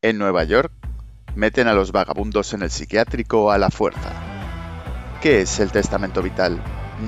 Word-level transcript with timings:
En 0.00 0.16
Nueva 0.16 0.44
York, 0.44 0.70
meten 1.34 1.66
a 1.66 1.74
los 1.74 1.90
vagabundos 1.90 2.54
en 2.54 2.62
el 2.62 2.70
psiquiátrico 2.70 3.50
a 3.50 3.58
la 3.58 3.68
fuerza. 3.68 4.12
¿Qué 5.20 5.40
es 5.40 5.58
el 5.58 5.72
testamento 5.72 6.22
vital? 6.22 6.62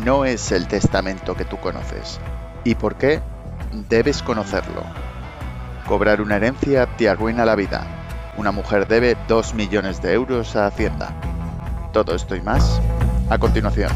No 0.04 0.24
es 0.24 0.50
el 0.50 0.66
testamento 0.66 1.36
que 1.36 1.44
tú 1.44 1.56
conoces. 1.58 2.18
¿Y 2.64 2.74
por 2.74 2.96
qué? 2.96 3.20
Debes 3.88 4.24
conocerlo. 4.24 4.82
Cobrar 5.86 6.20
una 6.20 6.34
herencia 6.34 6.88
te 6.96 7.08
arruina 7.08 7.44
la 7.44 7.54
vida. 7.54 7.86
Una 8.36 8.50
mujer 8.50 8.88
debe 8.88 9.16
2 9.28 9.54
millones 9.54 10.02
de 10.02 10.12
euros 10.12 10.56
a 10.56 10.66
Hacienda. 10.66 11.14
Todo 11.92 12.16
esto 12.16 12.34
y 12.34 12.40
más 12.40 12.80
a 13.28 13.38
continuación. 13.38 13.92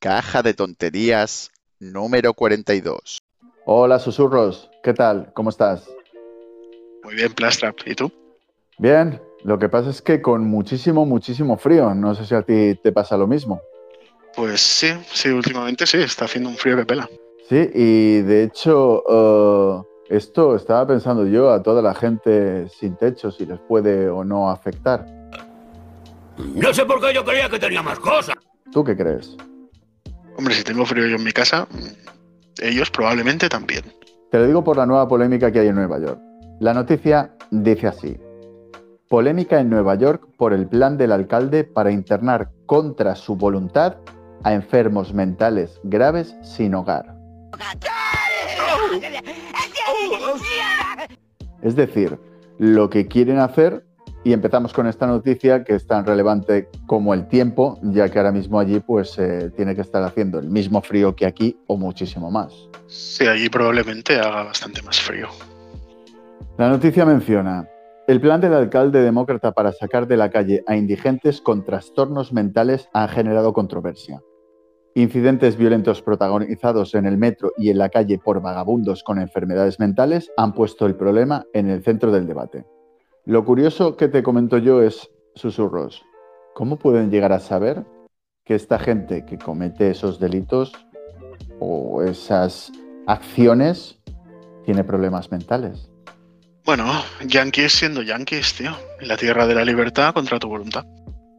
Caja 0.00 0.42
de 0.42 0.54
tonterías 0.54 1.50
número 1.80 2.32
42. 2.32 3.18
Hola, 3.66 3.98
susurros. 3.98 4.70
¿Qué 4.82 4.94
tal? 4.94 5.32
¿Cómo 5.34 5.50
estás? 5.50 5.86
Muy 7.06 7.14
bien, 7.14 7.32
Plastrap. 7.32 7.76
¿Y 7.86 7.94
tú? 7.94 8.10
Bien. 8.78 9.22
Lo 9.44 9.60
que 9.60 9.68
pasa 9.68 9.90
es 9.90 10.02
que 10.02 10.20
con 10.20 10.44
muchísimo, 10.44 11.06
muchísimo 11.06 11.56
frío. 11.56 11.94
No 11.94 12.16
sé 12.16 12.26
si 12.26 12.34
a 12.34 12.42
ti 12.42 12.74
te 12.82 12.90
pasa 12.90 13.16
lo 13.16 13.28
mismo. 13.28 13.62
Pues 14.34 14.60
sí, 14.60 14.88
sí, 15.12 15.28
últimamente 15.28 15.86
sí. 15.86 15.98
Está 15.98 16.24
haciendo 16.24 16.50
un 16.50 16.56
frío 16.56 16.76
que 16.76 16.84
pela. 16.84 17.08
Sí, 17.48 17.70
y 17.72 18.22
de 18.22 18.42
hecho, 18.42 19.04
uh, 19.04 19.84
esto 20.08 20.56
estaba 20.56 20.84
pensando 20.84 21.24
yo 21.28 21.52
a 21.52 21.62
toda 21.62 21.80
la 21.80 21.94
gente 21.94 22.68
sin 22.70 22.96
techo, 22.96 23.30
si 23.30 23.46
les 23.46 23.60
puede 23.60 24.08
o 24.08 24.24
no 24.24 24.50
afectar. 24.50 25.06
No 26.56 26.74
sé 26.74 26.84
por 26.86 27.00
qué 27.00 27.14
yo 27.14 27.24
creía 27.24 27.48
que 27.48 27.60
tenía 27.60 27.82
más 27.82 28.00
cosas. 28.00 28.34
¿Tú 28.72 28.82
qué 28.82 28.96
crees? 28.96 29.36
Hombre, 30.36 30.56
si 30.56 30.64
tengo 30.64 30.84
frío 30.84 31.06
yo 31.06 31.14
en 31.14 31.22
mi 31.22 31.32
casa, 31.32 31.68
ellos 32.60 32.90
probablemente 32.90 33.48
también. 33.48 33.84
Te 34.32 34.38
lo 34.38 34.46
digo 34.48 34.64
por 34.64 34.76
la 34.76 34.86
nueva 34.86 35.06
polémica 35.06 35.52
que 35.52 35.60
hay 35.60 35.68
en 35.68 35.76
Nueva 35.76 36.00
York. 36.00 36.25
La 36.58 36.72
noticia 36.72 37.34
dice 37.50 37.86
así. 37.86 38.16
Polémica 39.08 39.60
en 39.60 39.68
Nueva 39.68 39.94
York 39.94 40.26
por 40.38 40.54
el 40.54 40.66
plan 40.66 40.96
del 40.96 41.12
alcalde 41.12 41.64
para 41.64 41.90
internar 41.90 42.50
contra 42.64 43.14
su 43.14 43.36
voluntad 43.36 43.96
a 44.42 44.54
enfermos 44.54 45.12
mentales 45.12 45.78
graves 45.84 46.34
sin 46.42 46.74
hogar. 46.74 47.14
Es 51.60 51.76
decir, 51.76 52.18
lo 52.58 52.88
que 52.88 53.06
quieren 53.06 53.38
hacer, 53.38 53.84
y 54.24 54.32
empezamos 54.32 54.72
con 54.72 54.86
esta 54.86 55.06
noticia 55.06 55.62
que 55.62 55.74
es 55.74 55.86
tan 55.86 56.06
relevante 56.06 56.70
como 56.86 57.12
el 57.12 57.28
tiempo, 57.28 57.78
ya 57.82 58.08
que 58.08 58.18
ahora 58.18 58.32
mismo 58.32 58.58
allí 58.58 58.80
pues 58.80 59.18
eh, 59.18 59.52
tiene 59.54 59.74
que 59.74 59.82
estar 59.82 60.02
haciendo 60.02 60.38
el 60.38 60.48
mismo 60.48 60.80
frío 60.80 61.14
que 61.14 61.26
aquí 61.26 61.58
o 61.66 61.76
muchísimo 61.76 62.30
más. 62.30 62.52
Sí, 62.86 63.26
allí 63.26 63.50
probablemente 63.50 64.18
haga 64.18 64.44
bastante 64.44 64.80
más 64.82 64.98
frío. 64.98 65.28
La 66.58 66.70
noticia 66.70 67.04
menciona, 67.04 67.68
el 68.06 68.18
plan 68.18 68.40
del 68.40 68.54
alcalde 68.54 69.02
demócrata 69.02 69.52
para 69.52 69.72
sacar 69.72 70.06
de 70.06 70.16
la 70.16 70.30
calle 70.30 70.64
a 70.66 70.74
indigentes 70.74 71.42
con 71.42 71.66
trastornos 71.66 72.32
mentales 72.32 72.88
ha 72.94 73.06
generado 73.08 73.52
controversia. 73.52 74.22
Incidentes 74.94 75.58
violentos 75.58 76.00
protagonizados 76.00 76.94
en 76.94 77.04
el 77.04 77.18
metro 77.18 77.52
y 77.58 77.68
en 77.68 77.76
la 77.76 77.90
calle 77.90 78.18
por 78.18 78.40
vagabundos 78.40 79.02
con 79.02 79.18
enfermedades 79.18 79.78
mentales 79.78 80.32
han 80.38 80.54
puesto 80.54 80.86
el 80.86 80.94
problema 80.94 81.44
en 81.52 81.68
el 81.68 81.82
centro 81.82 82.10
del 82.10 82.26
debate. 82.26 82.64
Lo 83.26 83.44
curioso 83.44 83.98
que 83.98 84.08
te 84.08 84.22
comento 84.22 84.56
yo 84.56 84.80
es, 84.80 85.10
susurros, 85.34 86.06
¿cómo 86.54 86.78
pueden 86.78 87.10
llegar 87.10 87.34
a 87.34 87.40
saber 87.40 87.84
que 88.44 88.54
esta 88.54 88.78
gente 88.78 89.26
que 89.26 89.36
comete 89.36 89.90
esos 89.90 90.18
delitos 90.18 90.72
o 91.60 92.02
esas 92.02 92.72
acciones 93.06 94.00
tiene 94.64 94.84
problemas 94.84 95.30
mentales? 95.30 95.90
Bueno, 96.66 97.04
yankees 97.24 97.74
siendo 97.74 98.02
yankees, 98.02 98.54
tío. 98.54 98.76
En 99.00 99.06
la 99.06 99.16
tierra 99.16 99.46
de 99.46 99.54
la 99.54 99.64
libertad 99.64 100.12
contra 100.12 100.40
tu 100.40 100.48
voluntad. 100.48 100.84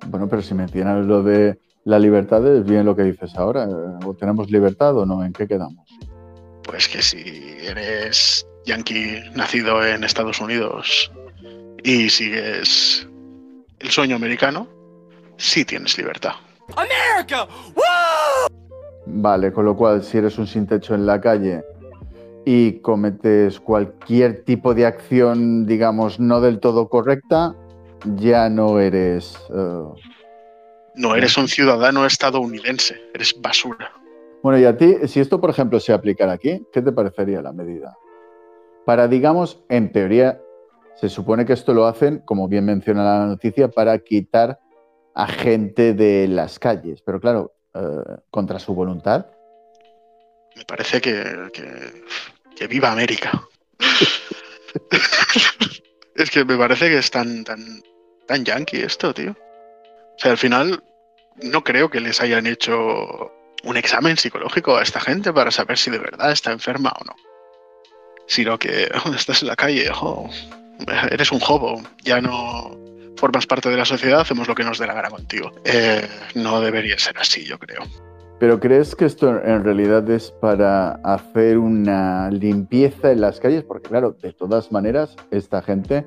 Bueno, 0.05 0.29
pero 0.29 0.41
si 0.41 0.53
mencionas 0.53 1.05
lo 1.05 1.21
de 1.21 1.59
la 1.83 1.99
libertad 1.99 2.47
es 2.47 2.65
bien 2.65 2.85
lo 2.85 2.95
que 2.95 3.03
dices 3.03 3.35
ahora. 3.35 3.67
¿O 4.05 4.13
tenemos 4.13 4.49
libertad 4.49 4.95
o 4.95 5.05
no? 5.05 5.25
¿En 5.25 5.33
qué 5.33 5.45
quedamos? 5.45 5.85
Pues 6.63 6.87
que 6.87 7.01
si 7.01 7.57
eres 7.61 8.47
yankee 8.65 9.19
nacido 9.35 9.85
en 9.85 10.05
Estados 10.05 10.39
Unidos 10.39 11.11
y 11.83 12.09
sigues 12.09 13.05
el 13.79 13.89
sueño 13.89 14.15
americano, 14.15 14.65
sí 15.35 15.65
tienes 15.65 15.97
libertad. 15.97 16.35
¡América! 16.77 17.47
Vale, 19.05 19.51
con 19.51 19.65
lo 19.65 19.75
cual, 19.75 20.01
si 20.03 20.19
eres 20.19 20.37
un 20.37 20.47
sin 20.47 20.65
techo 20.65 20.95
en 20.95 21.05
la 21.05 21.19
calle 21.19 21.63
y 22.49 22.79
cometes 22.79 23.59
cualquier 23.59 24.45
tipo 24.45 24.73
de 24.73 24.85
acción, 24.85 25.65
digamos, 25.65 26.17
no 26.17 26.39
del 26.39 26.61
todo 26.61 26.87
correcta, 26.87 27.53
ya 28.15 28.49
no 28.49 28.79
eres 28.79 29.37
eh, 29.53 29.83
no 30.95 31.13
eres 31.13 31.37
un 31.37 31.49
ciudadano 31.49 32.05
estadounidense, 32.05 33.01
eres 33.13 33.35
basura. 33.41 33.91
Bueno, 34.41 34.57
y 34.59 34.63
a 34.63 34.77
ti, 34.77 34.95
si 35.09 35.19
esto, 35.19 35.41
por 35.41 35.49
ejemplo, 35.49 35.77
se 35.81 35.91
aplicara 35.91 36.31
aquí, 36.31 36.65
¿qué 36.71 36.81
te 36.81 36.93
parecería 36.93 37.41
la 37.41 37.51
medida? 37.51 37.97
Para, 38.85 39.09
digamos, 39.09 39.61
en 39.67 39.91
teoría, 39.91 40.39
se 40.95 41.09
supone 41.09 41.45
que 41.45 41.51
esto 41.51 41.73
lo 41.73 41.85
hacen, 41.85 42.19
como 42.19 42.47
bien 42.47 42.63
menciona 42.63 43.03
la 43.03 43.25
noticia, 43.25 43.67
para 43.67 43.99
quitar 43.99 44.57
a 45.13 45.27
gente 45.27 45.93
de 45.93 46.29
las 46.29 46.59
calles. 46.59 47.01
Pero 47.01 47.19
claro, 47.19 47.51
eh, 47.73 48.19
contra 48.31 48.57
su 48.57 48.73
voluntad. 48.73 49.25
Me 50.55 50.65
parece 50.65 50.99
que, 50.99 51.13
que, 51.53 51.63
viva 52.65 52.91
América. 52.91 53.47
es 56.15 56.31
que 56.31 56.43
me 56.43 56.57
parece 56.57 56.89
que 56.89 56.97
es 56.97 57.11
tan, 57.11 57.43
tan, 57.43 57.83
tan 58.27 58.43
yankee 58.43 58.81
esto, 58.81 59.13
tío. 59.13 59.31
O 59.31 60.19
sea, 60.19 60.31
al 60.31 60.37
final 60.37 60.83
no 61.43 61.63
creo 61.63 61.89
que 61.89 61.99
les 61.99 62.21
hayan 62.21 62.47
hecho 62.47 63.31
un 63.63 63.77
examen 63.77 64.17
psicológico 64.17 64.77
a 64.77 64.83
esta 64.83 64.99
gente 64.99 65.31
para 65.31 65.51
saber 65.51 65.77
si 65.77 65.91
de 65.91 65.99
verdad 65.99 66.31
está 66.31 66.51
enferma 66.51 66.91
o 66.99 67.05
no. 67.05 67.15
Sino 68.27 68.57
que 68.57 68.89
estás 69.15 69.41
en 69.41 69.49
la 69.49 69.55
calle, 69.55 69.89
eres 71.11 71.31
un 71.31 71.39
jobo, 71.39 71.81
ya 72.03 72.21
no 72.21 72.75
formas 73.17 73.47
parte 73.47 73.69
de 73.69 73.77
la 73.77 73.85
sociedad, 73.85 74.21
hacemos 74.21 74.47
lo 74.47 74.55
que 74.55 74.63
nos 74.63 74.77
dé 74.77 74.87
la 74.87 74.93
gana 74.93 75.09
contigo. 75.09 75.51
Eh, 75.65 76.07
no 76.35 76.61
debería 76.61 76.97
ser 76.99 77.17
así, 77.17 77.45
yo 77.45 77.57
creo. 77.57 77.81
¿Pero 78.39 78.59
crees 78.59 78.95
que 78.95 79.05
esto 79.05 79.41
en 79.43 79.63
realidad 79.63 80.07
es 80.11 80.29
para 80.29 80.91
hacer 81.03 81.57
una 81.57 82.29
limpieza 82.29 83.11
en 83.11 83.21
las 83.21 83.39
calles? 83.39 83.63
Porque 83.63 83.89
claro, 83.89 84.15
de 84.21 84.31
todas 84.31 84.71
maneras, 84.71 85.15
esta 85.31 85.63
gente 85.63 86.05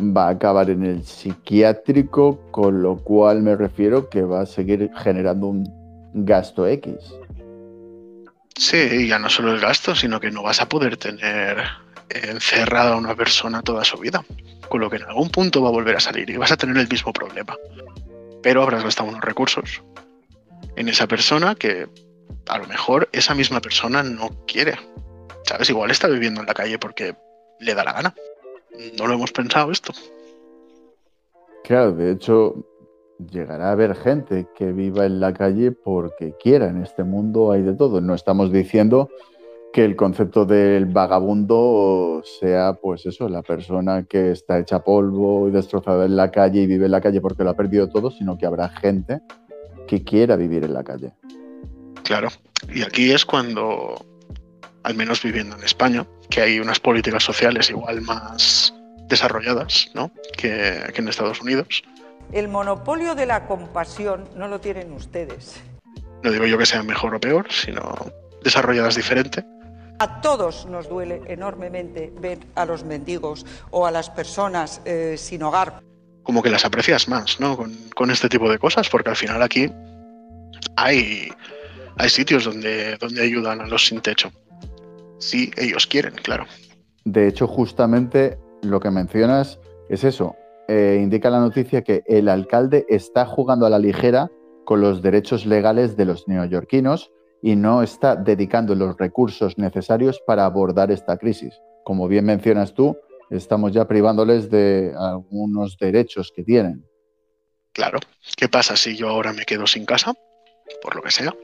va 0.00 0.28
a 0.28 0.30
acabar 0.30 0.70
en 0.70 0.84
el 0.84 1.04
psiquiátrico, 1.04 2.40
con 2.52 2.82
lo 2.82 2.98
cual 2.98 3.42
me 3.42 3.56
refiero 3.56 4.08
que 4.08 4.22
va 4.22 4.42
a 4.42 4.46
seguir 4.46 4.92
generando 4.96 5.48
un 5.48 5.64
gasto 6.14 6.68
X. 6.68 6.94
Sí, 8.56 9.08
ya 9.08 9.18
no 9.18 9.28
solo 9.28 9.52
el 9.52 9.60
gasto, 9.60 9.96
sino 9.96 10.20
que 10.20 10.30
no 10.30 10.44
vas 10.44 10.60
a 10.60 10.68
poder 10.68 10.96
tener 10.96 11.56
encerrada 12.10 12.94
a 12.94 12.96
una 12.96 13.16
persona 13.16 13.60
toda 13.60 13.82
su 13.82 13.98
vida, 13.98 14.24
con 14.68 14.80
lo 14.80 14.88
que 14.88 14.96
en 14.96 15.04
algún 15.04 15.30
punto 15.30 15.60
va 15.60 15.70
a 15.70 15.72
volver 15.72 15.96
a 15.96 16.00
salir 16.00 16.30
y 16.30 16.36
vas 16.36 16.52
a 16.52 16.56
tener 16.56 16.76
el 16.76 16.88
mismo 16.88 17.12
problema. 17.12 17.56
Pero 18.40 18.62
habrás 18.62 18.84
gastado 18.84 19.08
unos 19.08 19.22
recursos 19.22 19.82
en 20.76 20.88
esa 20.88 21.06
persona 21.06 21.54
que 21.54 21.88
a 22.48 22.58
lo 22.58 22.66
mejor 22.66 23.08
esa 23.12 23.34
misma 23.34 23.60
persona 23.60 24.02
no 24.02 24.30
quiere. 24.46 24.78
¿Sabes? 25.44 25.70
Igual 25.70 25.90
está 25.90 26.08
viviendo 26.08 26.40
en 26.40 26.46
la 26.46 26.54
calle 26.54 26.78
porque 26.78 27.14
le 27.60 27.74
da 27.74 27.84
la 27.84 27.92
gana 27.92 28.14
no 28.98 29.06
lo 29.06 29.14
hemos 29.14 29.32
pensado 29.32 29.70
esto. 29.70 29.92
Claro, 31.64 31.92
de 31.92 32.12
hecho, 32.12 32.54
llegará 33.30 33.68
a 33.68 33.72
haber 33.72 33.94
gente 33.94 34.46
que 34.56 34.72
viva 34.72 35.06
en 35.06 35.20
la 35.20 35.32
calle 35.32 35.72
porque 35.72 36.34
quiera. 36.40 36.68
En 36.68 36.82
este 36.82 37.04
mundo 37.04 37.52
hay 37.52 37.62
de 37.62 37.74
todo. 37.74 38.00
No 38.00 38.14
estamos 38.14 38.50
diciendo 38.50 39.10
que 39.72 39.84
el 39.84 39.96
concepto 39.96 40.44
del 40.44 40.86
vagabundo 40.86 42.22
sea, 42.24 42.74
pues 42.74 43.06
eso, 43.06 43.28
la 43.28 43.42
persona 43.42 44.04
que 44.04 44.32
está 44.32 44.58
hecha 44.58 44.84
polvo 44.84 45.48
y 45.48 45.50
destrozada 45.50 46.04
en 46.04 46.16
la 46.16 46.30
calle 46.30 46.62
y 46.62 46.66
vive 46.66 46.86
en 46.86 46.92
la 46.92 47.00
calle 47.00 47.22
porque 47.22 47.44
lo 47.44 47.50
ha 47.50 47.56
perdido 47.56 47.88
todo, 47.88 48.10
sino 48.10 48.36
que 48.36 48.44
habrá 48.44 48.68
gente 48.68 49.20
que 49.86 50.02
quiera 50.04 50.36
vivir 50.36 50.64
en 50.64 50.74
la 50.74 50.84
calle. 50.84 51.12
Claro, 52.04 52.28
y 52.72 52.82
aquí 52.82 53.12
es 53.12 53.24
cuando 53.24 54.04
al 54.84 54.94
menos 54.94 55.22
viviendo 55.22 55.56
en 55.56 55.64
España, 55.64 56.06
que 56.30 56.40
hay 56.40 56.60
unas 56.60 56.80
políticas 56.80 57.22
sociales 57.22 57.70
igual 57.70 58.00
más 58.02 58.74
desarrolladas 59.08 59.90
¿no? 59.94 60.10
que, 60.36 60.82
en 60.94 61.08
Estados 61.08 61.40
Unidos. 61.40 61.82
El 62.32 62.48
monopolio 62.48 63.14
de 63.14 63.26
la 63.26 63.46
compasión 63.46 64.28
no 64.36 64.48
lo 64.48 64.60
tienen 64.60 64.92
ustedes. 64.92 65.60
No 66.22 66.30
digo 66.30 66.46
yo 66.46 66.56
que 66.56 66.66
sean 66.66 66.86
mejor 66.86 67.14
o 67.14 67.20
peor, 67.20 67.46
sino 67.50 67.94
desarrolladas 68.42 68.94
diferente. 68.94 69.44
A 69.98 70.20
todos 70.20 70.66
nos 70.66 70.88
duele 70.88 71.20
enormemente 71.26 72.12
ver 72.20 72.38
a 72.54 72.64
los 72.64 72.84
mendigos 72.84 73.44
o 73.70 73.86
a 73.86 73.90
las 73.90 74.10
personas 74.10 74.80
eh, 74.84 75.16
sin 75.18 75.42
hogar. 75.42 75.82
Como 76.22 76.42
que 76.42 76.50
las 76.50 76.64
aprecias 76.64 77.08
más, 77.08 77.40
¿no? 77.40 77.56
Con, 77.56 78.10
este 78.10 78.28
tipo 78.28 78.50
de 78.50 78.58
cosas, 78.58 78.88
porque 78.88 79.10
al 79.10 79.16
final 79.16 79.42
aquí 79.42 79.70
hay, 80.76 81.28
hay 81.96 82.08
sitios 82.08 82.44
donde, 82.44 82.96
donde 82.96 83.22
ayudan 83.22 83.60
a 83.60 83.66
los 83.66 83.86
sin 83.86 84.00
techo. 84.00 84.30
Sí, 85.18 85.50
ellos 85.56 85.86
quieren, 85.86 86.14
claro. 86.14 86.46
De 87.04 87.28
hecho, 87.28 87.46
justamente 87.46 88.38
lo 88.62 88.80
que 88.80 88.90
mencionas 88.90 89.58
es 89.88 90.04
eso. 90.04 90.36
Eh, 90.68 91.00
indica 91.02 91.30
la 91.30 91.40
noticia 91.40 91.82
que 91.82 92.02
el 92.06 92.28
alcalde 92.28 92.86
está 92.88 93.26
jugando 93.26 93.66
a 93.66 93.70
la 93.70 93.78
ligera 93.78 94.30
con 94.64 94.80
los 94.80 95.02
derechos 95.02 95.44
legales 95.44 95.96
de 95.96 96.04
los 96.04 96.28
neoyorquinos 96.28 97.10
y 97.42 97.56
no 97.56 97.82
está 97.82 98.14
dedicando 98.14 98.74
los 98.74 98.96
recursos 98.96 99.58
necesarios 99.58 100.22
para 100.26 100.44
abordar 100.44 100.92
esta 100.92 101.16
crisis. 101.16 101.60
Como 101.84 102.06
bien 102.06 102.24
mencionas 102.24 102.72
tú, 102.74 102.96
estamos 103.36 103.72
ya 103.72 103.86
privándoles 103.86 104.50
de 104.50 104.94
algunos 104.96 105.76
derechos 105.78 106.32
que 106.34 106.42
tienen. 106.42 106.86
Claro. 107.72 107.98
¿Qué 108.36 108.48
pasa 108.48 108.76
si 108.76 108.96
yo 108.96 109.08
ahora 109.08 109.32
me 109.32 109.44
quedo 109.44 109.66
sin 109.66 109.86
casa? 109.86 110.14
Por 110.82 110.96
lo 110.96 111.02
que 111.02 111.10
sea. 111.10 111.34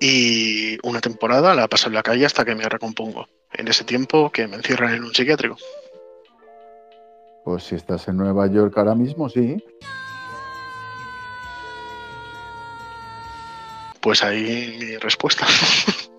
Y 0.00 0.76
una 0.86 1.00
temporada 1.00 1.54
la 1.54 1.68
paso 1.68 1.88
en 1.88 1.94
la 1.94 2.02
calle 2.02 2.26
hasta 2.26 2.44
que 2.44 2.54
me 2.54 2.68
recompongo. 2.68 3.26
En 3.52 3.68
ese 3.68 3.84
tiempo 3.84 4.30
que 4.30 4.46
me 4.46 4.56
encierran 4.56 4.94
en 4.94 5.04
un 5.04 5.14
psiquiátrico. 5.14 5.56
Pues 7.44 7.64
si 7.64 7.76
estás 7.76 8.08
en 8.08 8.16
Nueva 8.16 8.46
York 8.46 8.76
ahora 8.76 8.94
mismo, 8.94 9.28
sí. 9.28 9.62
Pues 14.00 14.22
ahí 14.22 14.76
mi 14.78 14.96
respuesta. 14.98 15.46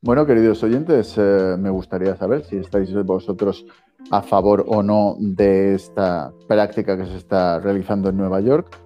Bueno, 0.00 0.24
queridos 0.26 0.62
oyentes, 0.62 1.14
eh, 1.18 1.56
me 1.58 1.70
gustaría 1.70 2.14
saber 2.14 2.44
si 2.44 2.56
estáis 2.56 2.92
vosotros 3.04 3.66
a 4.12 4.22
favor 4.22 4.64
o 4.68 4.80
no 4.80 5.16
de 5.18 5.74
esta 5.74 6.32
práctica 6.46 6.96
que 6.96 7.04
se 7.04 7.16
está 7.16 7.58
realizando 7.58 8.08
en 8.08 8.16
Nueva 8.16 8.40
York 8.40 8.78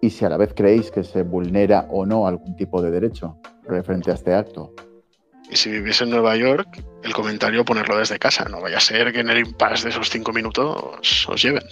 y 0.00 0.10
si 0.10 0.24
a 0.24 0.28
la 0.28 0.36
vez 0.36 0.54
creéis 0.54 0.92
que 0.92 1.02
se 1.02 1.24
vulnera 1.24 1.88
o 1.90 2.06
no 2.06 2.24
algún 2.24 2.54
tipo 2.54 2.80
de 2.80 2.92
derecho 2.92 3.36
referente 3.66 4.12
a 4.12 4.14
este 4.14 4.32
acto. 4.32 4.72
Y 5.50 5.56
si 5.56 5.72
vivís 5.72 6.00
en 6.02 6.10
Nueva 6.10 6.36
York, 6.36 6.84
el 7.02 7.12
comentario 7.12 7.64
ponerlo 7.64 7.98
desde 7.98 8.20
casa. 8.20 8.44
No 8.44 8.60
vaya 8.60 8.76
a 8.76 8.80
ser 8.80 9.12
que 9.12 9.20
en 9.20 9.30
el 9.30 9.40
impasse 9.40 9.84
de 9.84 9.90
esos 9.90 10.08
cinco 10.08 10.32
minutos 10.32 11.28
os 11.28 11.42
lleven. 11.42 11.64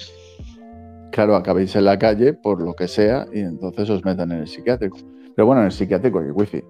Claro, 1.12 1.36
acabéis 1.36 1.76
en 1.76 1.84
la 1.84 1.96
calle 2.00 2.32
por 2.32 2.60
lo 2.60 2.74
que 2.74 2.88
sea 2.88 3.26
y 3.32 3.38
entonces 3.38 3.88
os 3.90 4.04
metan 4.04 4.32
en 4.32 4.40
el 4.40 4.48
psiquiátrico. 4.48 4.98
Pero 5.36 5.46
bueno, 5.46 5.60
en 5.60 5.66
el 5.66 5.72
psiquiátrico 5.72 6.18
hay 6.18 6.30
wifi. 6.30 6.64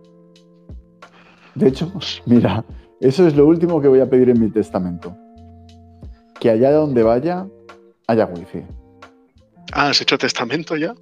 De 1.58 1.68
hecho, 1.68 1.92
mira, 2.26 2.64
eso 3.00 3.26
es 3.26 3.36
lo 3.36 3.46
último 3.46 3.80
que 3.80 3.88
voy 3.88 4.00
a 4.00 4.08
pedir 4.08 4.30
en 4.30 4.40
mi 4.40 4.50
testamento. 4.50 5.16
Que 6.40 6.50
allá 6.50 6.72
donde 6.72 7.02
vaya 7.02 7.46
haya 8.06 8.26
wifi. 8.26 8.64
Ah, 9.72 9.90
¿has 9.90 10.00
hecho 10.00 10.16
testamento 10.16 10.76
ya? 10.76 10.94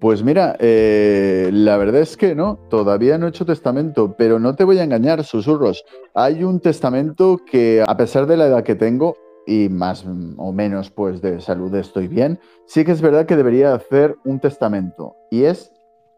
Pues 0.00 0.22
mira, 0.22 0.56
eh, 0.58 1.50
la 1.52 1.76
verdad 1.76 2.00
es 2.00 2.16
que 2.16 2.34
no, 2.34 2.58
todavía 2.70 3.18
no 3.18 3.26
he 3.26 3.28
hecho 3.28 3.44
testamento, 3.44 4.16
pero 4.16 4.38
no 4.38 4.56
te 4.56 4.64
voy 4.64 4.78
a 4.78 4.84
engañar, 4.84 5.22
susurros. 5.24 5.84
Hay 6.14 6.42
un 6.42 6.60
testamento 6.60 7.38
que, 7.38 7.84
a 7.86 7.96
pesar 7.98 8.26
de 8.26 8.38
la 8.38 8.46
edad 8.46 8.64
que 8.64 8.74
tengo, 8.74 9.16
y 9.46 9.68
más 9.68 10.06
o 10.38 10.52
menos 10.52 10.90
pues 10.90 11.20
de 11.20 11.40
salud 11.40 11.74
estoy 11.74 12.08
bien, 12.08 12.40
sí 12.66 12.84
que 12.84 12.92
es 12.92 13.02
verdad 13.02 13.26
que 13.26 13.36
debería 13.36 13.74
hacer 13.74 14.16
un 14.24 14.40
testamento, 14.40 15.16
y 15.30 15.44
es 15.44 15.70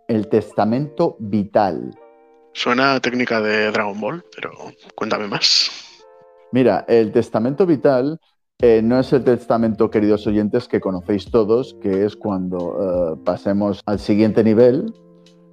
el 0.06 0.28
testamento 0.28 1.16
vital. 1.18 1.92
Suena 2.54 2.94
a 2.94 3.00
técnica 3.00 3.40
de 3.40 3.70
Dragon 3.70 3.98
Ball, 4.00 4.24
pero 4.34 4.52
cuéntame 4.94 5.26
más. 5.26 5.70
Mira, 6.52 6.84
el 6.86 7.12
testamento 7.12 7.66
vital 7.66 8.18
eh, 8.60 8.80
no 8.80 9.00
es 9.00 9.12
el 9.12 9.24
testamento, 9.24 9.90
queridos 9.90 10.26
oyentes, 10.26 10.68
que 10.68 10.80
conocéis 10.80 11.30
todos, 11.30 11.76
que 11.82 12.04
es 12.04 12.14
cuando 12.14 13.16
eh, 13.16 13.20
pasemos 13.24 13.80
al 13.86 13.98
siguiente 13.98 14.44
nivel, 14.44 14.94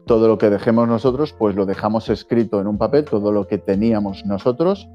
todo 0.06 0.28
lo 0.28 0.38
que 0.38 0.50
dejemos 0.50 0.88
nosotros, 0.88 1.34
pues 1.34 1.56
lo 1.56 1.66
dejamos 1.66 2.10
escrito 2.10 2.60
en 2.62 2.68
un 2.68 2.78
papel, 2.78 3.06
todo 3.06 3.32
lo 3.32 3.48
que 3.48 3.58
teníamos 3.58 4.26
nosotros, 4.26 4.88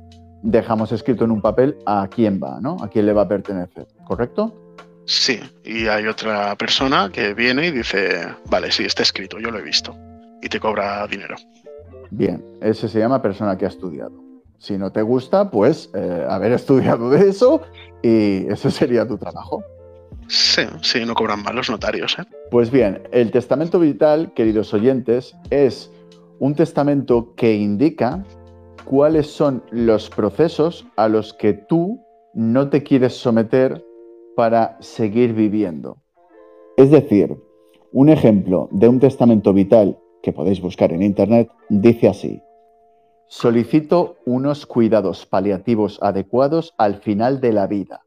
dejamos 0.43 0.93
escrito 0.93 1.25
en 1.25 1.31
un 1.31 1.41
papel 1.41 1.77
a 1.87 2.07
quién 2.09 2.39
va, 2.41 2.61
¿no? 2.61 2.77
A 2.83 2.89
quién 2.89 3.07
le 3.07 3.13
va 3.15 3.23
a 3.23 3.29
pertenecer, 3.29 3.89
¿correcto? 4.05 4.75
Sí, 5.07 5.41
y 5.65 5.87
hay 5.87 6.07
otra 6.07 6.55
persona 6.57 7.11
que 7.13 7.35
viene 7.35 7.67
y 7.67 7.71
dice, 7.71 8.27
vale, 8.47 8.71
sí, 8.71 8.85
está 8.85 9.03
escrito, 9.03 9.39
yo 9.41 9.51
lo 9.51 9.59
he 9.59 9.63
visto, 9.63 9.97
y 10.41 10.49
te 10.49 10.61
cobra 10.61 11.07
dinero. 11.07 11.35
Bien, 12.11 12.45
ese 12.61 12.89
se 12.89 12.99
llama 12.99 13.23
persona 13.23 13.57
que 13.57 13.65
ha 13.65 13.69
estudiado. 13.69 14.13
Si 14.59 14.79
no 14.79 14.93
te 14.93 15.03
gusta, 15.03 15.51
pues 15.51 15.91
eh, 15.95 16.27
haber 16.29 16.53
estudiado 16.61 17.11
de 17.11 17.29
eso 17.29 17.63
y 18.03 18.47
ese 18.49 18.71
sería 18.71 19.07
tu 19.07 19.19
trabajo. 19.19 19.63
Sí, 20.29 20.63
sí, 20.81 21.05
no 21.05 21.15
cobran 21.15 21.43
mal 21.43 21.57
los 21.57 21.69
notarios. 21.71 22.17
¿eh? 22.19 22.25
Pues 22.51 22.71
bien, 22.71 23.03
el 23.13 23.31
testamento 23.31 23.79
vital, 23.79 24.33
queridos 24.35 24.73
oyentes, 24.73 25.37
es 25.51 25.91
un 26.39 26.55
testamento 26.55 27.35
que 27.37 27.55
indica 27.55 28.25
cuáles 28.85 29.27
son 29.27 29.63
los 29.71 30.09
procesos 30.11 30.87
a 30.97 31.09
los 31.09 31.35
que 31.35 31.53
tú 31.53 32.01
no 32.35 32.69
te 32.69 32.83
quieres 32.83 33.15
someter 33.15 33.85
para 34.37 34.77
seguir 34.81 35.33
viviendo. 35.35 35.99
Es 36.77 36.91
decir, 36.91 37.37
un 37.93 38.09
ejemplo 38.09 38.69
de 38.73 38.89
un 38.89 38.99
testamento 38.99 39.53
vital 39.53 39.99
que 40.25 40.33
podéis 40.33 40.63
buscar 40.63 40.91
en 40.91 41.03
Internet 41.03 41.51
dice 41.69 42.09
así. 42.09 42.43
Solicito 43.29 44.17
unos 44.25 44.65
cuidados 44.65 45.27
paliativos 45.27 45.99
adecuados 46.03 46.73
al 46.79 46.97
final 46.97 47.43
de 47.43 47.53
la 47.53 47.67
vida, 47.67 48.01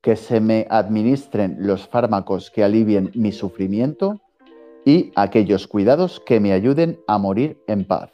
que 0.00 0.14
se 0.14 0.40
me 0.40 0.68
administren 0.70 1.56
los 1.58 1.88
fármacos 1.88 2.50
que 2.50 2.62
alivien 2.62 3.10
mi 3.14 3.32
sufrimiento 3.32 4.20
y 4.84 5.10
aquellos 5.16 5.66
cuidados 5.66 6.20
que 6.20 6.38
me 6.38 6.52
ayuden 6.52 7.00
a 7.08 7.18
morir 7.18 7.60
en 7.66 7.84
paz, 7.86 8.10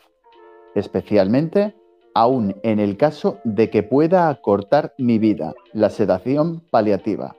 especialmente 0.74 1.74
aún 2.14 2.56
en 2.62 2.80
el 2.80 2.96
caso 2.96 3.40
de 3.44 3.68
que 3.68 3.82
pueda 3.82 4.30
acortar 4.30 4.94
mi 4.96 5.18
vida, 5.18 5.52
la 5.74 5.90
sedación 5.90 6.62
paliativa. 6.70 7.36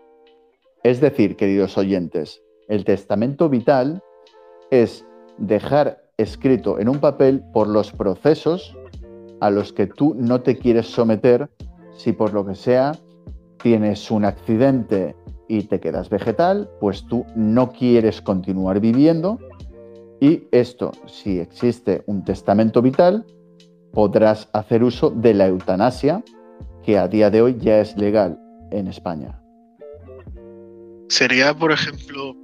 Es 0.83 1.01
decir, 1.01 1.35
queridos 1.35 1.77
oyentes, 1.79 2.43
el 2.67 2.85
testamento 2.85 3.49
vital 3.49 4.03
es 4.69 5.03
dejar 5.39 6.03
escrito 6.17 6.79
en 6.79 6.89
un 6.89 6.99
papel 6.99 7.41
por 7.53 7.67
los 7.67 7.91
procesos 7.91 8.75
a 9.39 9.49
los 9.49 9.71
que 9.73 9.87
tú 9.87 10.15
no 10.17 10.41
te 10.41 10.57
quieres 10.57 10.87
someter 10.87 11.49
si 11.95 12.11
por 12.11 12.33
lo 12.33 12.45
que 12.45 12.55
sea 12.55 12.93
tienes 13.61 14.11
un 14.11 14.25
accidente 14.25 15.15
y 15.47 15.63
te 15.63 15.79
quedas 15.79 16.09
vegetal, 16.09 16.69
pues 16.79 17.05
tú 17.07 17.25
no 17.35 17.71
quieres 17.71 18.21
continuar 18.21 18.79
viviendo 18.79 19.39
y 20.19 20.43
esto, 20.51 20.91
si 21.07 21.39
existe 21.39 22.03
un 22.05 22.23
testamento 22.25 22.81
vital, 22.81 23.25
podrás 23.93 24.49
hacer 24.53 24.83
uso 24.83 25.09
de 25.09 25.33
la 25.33 25.47
eutanasia, 25.47 26.23
que 26.83 26.97
a 26.97 27.07
día 27.07 27.29
de 27.29 27.41
hoy 27.41 27.57
ya 27.59 27.79
es 27.79 27.95
legal 27.97 28.37
en 28.71 28.87
España. 28.87 29.41
¿Sería, 31.07 31.53
por 31.53 31.71
ejemplo, 31.71 32.35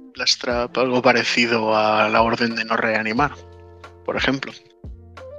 algo 0.74 1.02
parecido 1.02 1.76
a 1.76 2.08
la 2.08 2.22
orden 2.22 2.54
de 2.54 2.64
no 2.64 2.76
reanimar? 2.76 3.32
Por 4.04 4.16
ejemplo. 4.16 4.52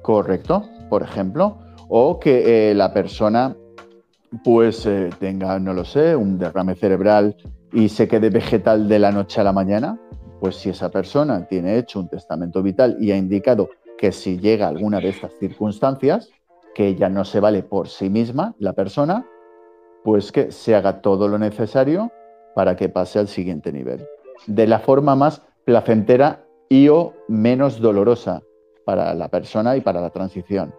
Correcto 0.02 0.70
por 0.90 1.04
ejemplo, 1.04 1.58
o 1.90 2.20
que 2.20 2.72
eh, 2.72 2.74
la 2.74 2.94
persona 2.94 3.56
pues 4.44 4.86
eh, 4.86 5.10
tenga, 5.20 5.58
no 5.60 5.74
lo 5.74 5.86
sé, 5.86 6.16
un 6.16 6.38
derrame 6.38 6.76
cerebral 6.76 7.36
y 7.72 7.90
se 7.90 8.08
quede 8.08 8.30
vegetal 8.30 8.88
de 8.88 9.00
la 9.00 9.12
noche 9.12 9.40
a 9.42 9.44
la 9.44 9.54
mañana, 9.54 10.00
pues 10.40 10.58
si 10.58 10.70
esa 10.70 10.90
persona 10.90 11.48
tiene 11.48 11.78
hecho 11.78 12.00
un 12.00 12.10
testamento 12.10 12.62
vital 12.62 12.98
y 13.00 13.12
ha 13.12 13.18
indicado 13.18 13.70
que 13.98 14.12
si 14.12 14.38
llega 14.38 14.68
alguna 14.68 15.00
de 15.00 15.10
estas 15.10 15.32
circunstancias, 15.40 16.30
que 16.76 16.88
ella 16.88 17.10
no 17.10 17.26
se 17.26 17.40
vale 17.40 17.64
por 17.64 17.88
sí 17.88 18.10
misma, 18.10 18.54
la 18.60 18.74
persona, 18.74 19.26
pues 20.04 20.32
que 20.32 20.52
se 20.52 20.76
haga 20.76 21.02
todo 21.02 21.28
lo 21.28 21.40
necesario 21.40 22.12
para 22.54 22.76
que 22.76 22.90
pase 22.90 23.20
al 23.20 23.28
siguiente 23.28 23.72
nivel. 23.72 24.06
De 24.46 24.68
la 24.68 24.80
forma 24.80 25.16
más 25.16 25.42
placentera 25.66 26.46
y 26.70 26.88
o 26.90 27.14
menos 27.28 27.80
dolorosa, 27.80 28.42
para 28.86 29.14
la 29.14 29.28
persona 29.28 29.76
y 29.76 29.82
para 29.82 30.00
la 30.00 30.10
transición. 30.12 30.74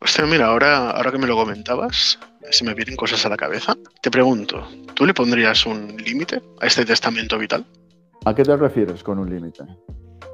Hostia, 0.00 0.24
mira, 0.24 0.46
ahora, 0.46 0.90
ahora 0.92 1.12
que 1.12 1.18
me 1.18 1.26
lo 1.26 1.36
comentabas, 1.36 2.18
se 2.50 2.64
me 2.64 2.72
vienen 2.72 2.96
cosas 2.96 3.24
a 3.26 3.28
la 3.28 3.36
cabeza. 3.36 3.74
Te 4.00 4.10
pregunto, 4.10 4.66
¿tú 4.94 5.04
le 5.04 5.12
pondrías 5.12 5.66
un 5.66 5.96
límite 5.96 6.40
a 6.60 6.66
este 6.66 6.86
testamento 6.86 7.38
vital? 7.38 7.66
¿A 8.24 8.34
qué 8.34 8.42
te 8.44 8.56
refieres 8.56 9.02
con 9.02 9.18
un 9.18 9.28
límite? 9.28 9.64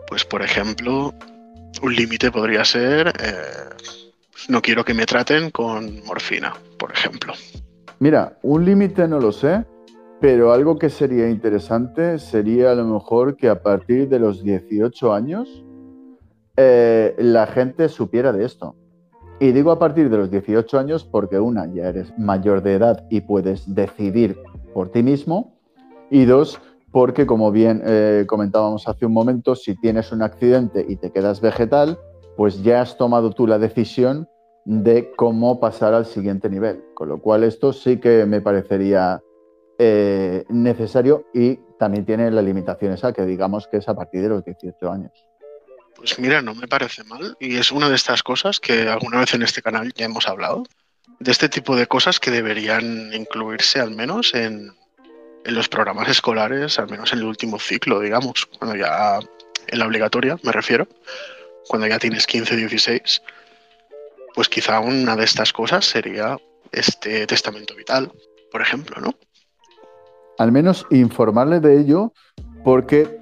Pues, 0.07 0.25
por 0.25 0.43
ejemplo, 0.43 1.13
un 1.83 1.95
límite 1.97 2.31
podría 2.31 2.65
ser, 2.65 3.09
eh, 3.09 3.69
no 4.49 4.63
quiero 4.63 4.85
que 4.85 4.95
me 4.95 5.07
traten 5.07 5.51
con 5.51 6.05
morfina, 6.05 6.55
por 6.79 6.93
ejemplo. 6.93 7.33
Mira, 7.99 8.39
un 8.43 8.65
límite 8.65 9.09
no 9.09 9.19
lo 9.19 9.33
sé, 9.33 9.65
pero 10.21 10.53
algo 10.53 10.79
que 10.79 10.91
sería 10.91 11.31
interesante 11.31 12.19
sería 12.19 12.73
a 12.73 12.75
lo 12.75 12.85
mejor 12.85 13.37
que 13.37 13.49
a 13.49 13.63
partir 13.63 14.09
de 14.09 14.19
los 14.19 14.45
18 14.45 15.15
años 15.15 15.65
eh, 16.57 17.15
la 17.19 17.47
gente 17.47 17.89
supiera 17.89 18.33
de 18.33 18.45
esto. 18.45 18.77
Y 19.39 19.53
digo 19.53 19.71
a 19.71 19.79
partir 19.79 20.11
de 20.11 20.19
los 20.19 20.31
18 20.31 20.79
años 20.79 21.05
porque 21.05 21.41
una, 21.41 21.67
ya 21.73 21.89
eres 21.89 22.13
mayor 22.19 22.63
de 22.63 22.75
edad 22.75 23.07
y 23.09 23.23
puedes 23.23 23.75
decidir 23.75 24.37
por 24.75 24.91
ti 24.91 25.03
mismo. 25.03 25.55
Y 26.11 26.27
dos, 26.27 26.61
porque 26.93 27.25
como 27.25 27.51
bien 27.51 27.81
eh, 27.87 28.25
comentábamos 28.29 28.87
hace 28.87 29.07
un 29.07 29.15
momento, 29.15 29.57
si 29.57 29.75
tienes 29.75 30.13
un 30.13 30.21
accidente 30.21 30.85
y 30.87 30.97
te 30.97 31.11
quedas 31.11 31.41
vegetal, 31.41 31.99
pues 32.37 32.63
ya 32.63 32.83
has 32.83 32.99
tomado 32.99 33.31
tú 33.31 33.47
la 33.47 33.59
decisión 33.59 34.29
de 34.67 35.11
cómo 35.17 35.59
pasar 35.61 35.95
al 35.95 36.05
siguiente 36.05 36.51
nivel. 36.51 36.85
Con 36.93 37.09
lo 37.09 37.23
cual 37.23 37.43
esto 37.45 37.73
sí 37.73 37.97
que 37.97 38.27
me 38.27 38.43
parecería 38.43 39.23
eh, 39.83 40.45
necesario 40.51 41.25
y 41.33 41.59
también 41.79 42.05
tiene 42.05 42.31
la 42.31 42.43
limitación 42.43 42.93
esa 42.93 43.15
que 43.15 43.25
digamos 43.25 43.67
que 43.67 43.79
es 43.79 43.89
a 43.89 43.95
partir 43.95 44.21
de 44.21 44.29
los 44.29 44.45
18 44.45 44.93
años. 44.93 45.11
Pues 45.97 46.19
mira, 46.19 46.43
no 46.43 46.55
me 46.55 46.69
parece 46.69 47.03
mal 47.05 47.35
y 47.41 47.57
es 47.57 47.73
una 47.73 47.89
de 47.89 47.95
estas 47.95 48.23
cosas 48.23 48.61
que 48.61 48.89
alguna 48.89 49.21
vez 49.21 49.33
en 49.33 49.41
este 49.41 49.63
canal 49.63 49.91
ya 49.95 50.05
hemos 50.05 50.29
hablado, 50.29 50.65
de 51.19 51.33
este 51.33 51.49
tipo 51.49 51.77
de 51.77 51.87
cosas 51.87 52.21
que 52.21 52.31
deberían 52.31 53.11
incluirse 53.15 53.81
al 53.81 53.93
menos 53.93 54.35
en, 54.35 54.71
en 55.47 55.55
los 55.55 55.71
programas 55.71 56.11
escolares, 56.11 56.79
al 56.79 56.91
menos 56.91 57.15
en 57.15 57.21
el 57.21 57.25
último 57.25 57.59
ciclo, 57.59 58.01
digamos, 58.01 58.45
cuando 58.59 58.77
ya 58.77 59.19
en 59.67 59.79
la 59.79 59.87
obligatoria, 59.87 60.37
me 60.43 60.53
refiero, 60.53 60.89
cuando 61.69 61.87
ya 61.87 61.99
tienes 61.99 62.27
15, 62.27 62.55
16, 62.55 63.23
pues 64.35 64.51
quizá 64.51 64.81
una 64.81 65.17
de 65.17 65.25
estas 65.25 65.55
cosas 65.55 65.87
sería 65.87 66.37
este 66.71 67.27
testamento 67.27 67.75
vital, 67.75 68.13
por 68.53 68.61
ejemplo, 68.61 69.01
¿no? 69.01 69.15
Al 70.41 70.53
menos 70.53 70.87
informarle 70.91 71.61
de 71.61 71.79
ello 71.79 72.15
porque 72.65 73.21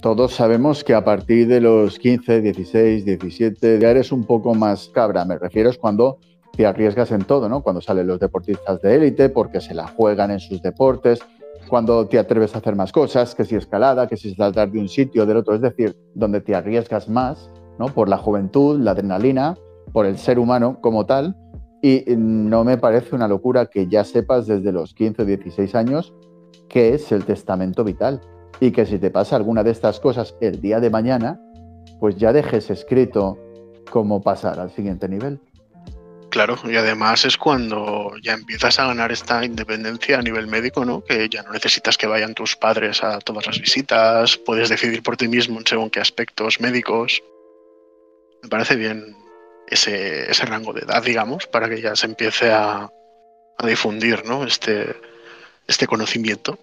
todos 0.00 0.32
sabemos 0.32 0.84
que 0.84 0.94
a 0.94 1.04
partir 1.04 1.48
de 1.48 1.60
los 1.60 1.98
15, 1.98 2.40
16, 2.40 3.04
17 3.04 3.78
ya 3.78 3.90
eres 3.90 4.10
un 4.10 4.24
poco 4.24 4.54
más 4.54 4.88
cabra, 4.88 5.26
me 5.26 5.38
refiero 5.38 5.68
es 5.68 5.76
cuando 5.76 6.16
te 6.56 6.64
arriesgas 6.64 7.12
en 7.12 7.24
todo, 7.24 7.50
¿no? 7.50 7.62
Cuando 7.62 7.82
salen 7.82 8.06
los 8.06 8.20
deportistas 8.20 8.80
de 8.80 8.94
élite 8.94 9.28
porque 9.28 9.60
se 9.60 9.74
la 9.74 9.86
juegan 9.86 10.30
en 10.30 10.40
sus 10.40 10.62
deportes, 10.62 11.20
cuando 11.68 12.06
te 12.06 12.18
atreves 12.18 12.54
a 12.54 12.58
hacer 12.60 12.74
más 12.74 12.90
cosas, 12.90 13.34
que 13.34 13.44
si 13.44 13.54
escalada, 13.54 14.06
que 14.06 14.16
si 14.16 14.34
saltar 14.34 14.70
de 14.70 14.78
un 14.78 14.88
sitio 14.88 15.24
o 15.24 15.26
del 15.26 15.36
otro, 15.36 15.54
es 15.54 15.60
decir, 15.60 15.94
donde 16.14 16.40
te 16.40 16.54
arriesgas 16.54 17.06
más, 17.06 17.50
¿no? 17.78 17.88
Por 17.88 18.08
la 18.08 18.16
juventud, 18.16 18.80
la 18.80 18.92
adrenalina, 18.92 19.58
por 19.92 20.06
el 20.06 20.16
ser 20.16 20.38
humano 20.38 20.78
como 20.80 21.04
tal, 21.04 21.36
y 21.82 22.02
no 22.16 22.64
me 22.64 22.78
parece 22.78 23.14
una 23.14 23.28
locura 23.28 23.66
que 23.66 23.88
ya 23.88 24.04
sepas 24.04 24.46
desde 24.46 24.72
los 24.72 24.94
15 24.94 25.20
o 25.20 25.24
16 25.26 25.74
años 25.74 26.14
qué 26.68 26.94
es 26.94 27.12
el 27.12 27.24
testamento 27.24 27.84
vital 27.84 28.20
y 28.60 28.70
que 28.70 28.86
si 28.86 28.98
te 28.98 29.10
pasa 29.10 29.36
alguna 29.36 29.62
de 29.62 29.70
estas 29.70 30.00
cosas 30.00 30.34
el 30.40 30.60
día 30.60 30.80
de 30.80 30.90
mañana, 30.90 31.40
pues 32.00 32.16
ya 32.16 32.32
dejes 32.32 32.70
escrito 32.70 33.38
cómo 33.90 34.22
pasar 34.22 34.58
al 34.58 34.70
siguiente 34.70 35.08
nivel. 35.08 35.40
Claro, 36.30 36.58
y 36.64 36.76
además 36.76 37.24
es 37.24 37.38
cuando 37.38 38.12
ya 38.22 38.34
empiezas 38.34 38.78
a 38.78 38.86
ganar 38.86 39.10
esta 39.10 39.42
independencia 39.44 40.18
a 40.18 40.22
nivel 40.22 40.48
médico, 40.48 40.84
¿no? 40.84 41.02
Que 41.02 41.28
ya 41.30 41.42
no 41.42 41.52
necesitas 41.52 41.96
que 41.96 42.06
vayan 42.06 42.34
tus 42.34 42.56
padres 42.56 43.02
a 43.02 43.20
todas 43.20 43.46
las 43.46 43.58
visitas, 43.58 44.36
puedes 44.36 44.68
decidir 44.68 45.02
por 45.02 45.16
ti 45.16 45.28
mismo 45.28 45.60
según 45.64 45.88
qué 45.88 46.00
aspectos 46.00 46.60
médicos. 46.60 47.22
Me 48.42 48.50
parece 48.50 48.76
bien 48.76 49.16
ese, 49.66 50.30
ese 50.30 50.44
rango 50.44 50.74
de 50.74 50.80
edad, 50.80 51.02
digamos, 51.02 51.46
para 51.46 51.70
que 51.70 51.80
ya 51.80 51.96
se 51.96 52.06
empiece 52.06 52.50
a, 52.50 52.90
a 53.58 53.66
difundir, 53.66 54.26
¿no? 54.26 54.44
Este, 54.44 54.94
este 55.66 55.86
conocimiento. 55.86 56.58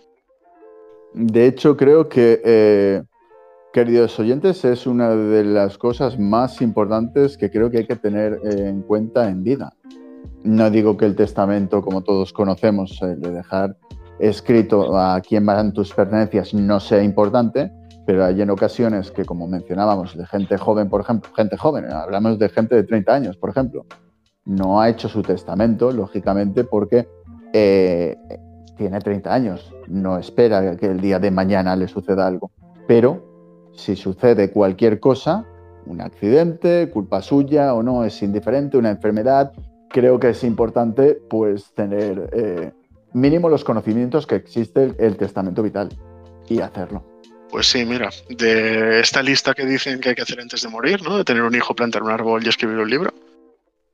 De 1.14 1.46
hecho, 1.46 1.78
creo 1.78 2.10
que 2.10 2.42
eh, 2.44 3.04
Queridos 3.74 4.20
oyentes, 4.20 4.64
es 4.66 4.86
una 4.86 5.16
de 5.16 5.44
las 5.44 5.80
cosas 5.80 6.20
más 6.20 6.62
importantes 6.62 7.36
que 7.40 7.50
creo 7.50 7.72
que 7.72 7.80
hay 7.80 7.88
que 7.88 7.96
tener 7.96 8.40
eh, 8.44 8.68
en 8.68 8.84
cuenta 8.84 9.28
en 9.28 9.44
vida. 9.44 9.74
No 10.44 10.70
digo 10.70 10.96
que 10.96 11.06
el 11.06 11.16
testamento, 11.16 11.82
como 11.82 12.04
todos 12.04 12.32
conocemos, 12.34 13.00
de 13.02 13.32
dejar 13.32 13.76
escrito 14.20 14.96
a 14.96 15.20
quién 15.22 15.44
van 15.48 15.74
tus 15.74 15.92
pertenencias 15.92 16.54
no 16.54 16.80
sea 16.80 17.02
importante, 17.02 17.72
pero 18.06 18.26
hay 18.26 18.40
en 18.44 18.52
ocasiones 18.52 19.10
que, 19.10 19.26
como 19.26 19.48
mencionábamos, 19.48 20.16
de 20.16 20.28
gente 20.28 20.56
joven, 20.56 20.88
por 20.88 21.02
ejemplo, 21.02 21.32
gente 21.36 21.58
joven, 21.58 21.92
hablamos 21.92 22.38
de 22.38 22.50
gente 22.50 22.76
de 22.76 22.84
30 22.84 23.12
años, 23.12 23.38
por 23.38 23.50
ejemplo, 23.50 23.88
no 24.46 24.82
ha 24.82 24.90
hecho 24.90 25.10
su 25.10 25.24
testamento, 25.24 25.92
lógicamente, 25.92 26.64
porque 26.64 27.08
eh, 27.54 28.16
tiene 28.76 29.00
30 29.00 29.34
años, 29.34 29.74
no 29.88 30.18
espera 30.18 30.76
que 30.78 30.88
el 30.88 31.00
día 31.00 31.20
de 31.20 31.32
mañana 31.32 31.76
le 31.76 31.88
suceda 31.88 32.28
algo, 32.28 32.52
pero 32.88 33.72
si 33.76 33.96
sucede 33.96 34.52
cualquier 34.52 35.00
cosa, 35.00 35.46
un 35.86 36.02
accidente, 36.02 36.90
culpa 36.90 37.22
suya 37.22 37.74
o 37.74 37.84
no, 37.84 38.06
es 38.06 38.22
indiferente, 38.22 38.78
una 38.78 38.92
enfermedad, 38.92 39.52
creo 39.90 40.20
que 40.20 40.30
es 40.30 40.44
importante 40.44 41.20
pues 41.30 41.74
tener 41.74 42.30
eh, 42.34 42.72
mínimo 43.14 43.50
los 43.50 43.64
conocimientos 43.64 44.28
que 44.28 44.36
existe 44.36 44.94
el, 44.98 45.18
testamento 45.18 45.64
vital 45.64 45.90
y 46.50 46.60
hacerlo. 46.60 47.04
Pues 47.50 47.68
sí, 47.68 47.86
mira, 47.86 48.10
de 48.30 49.00
esta 49.00 49.22
lista 49.22 49.54
que 49.54 49.66
dicen 49.66 50.00
que 50.00 50.10
hay 50.10 50.16
que 50.16 50.24
hacer 50.24 50.40
antes 50.40 50.62
de 50.64 50.70
morir, 50.70 51.04
¿no? 51.04 51.18
De 51.18 51.24
tener 51.24 51.44
un 51.44 51.54
hijo, 51.54 51.76
plantar 51.76 52.02
un 52.02 52.10
árbol 52.10 52.44
y 52.44 52.50
escribir 52.50 52.78
un 52.78 52.90
libro, 52.90 53.14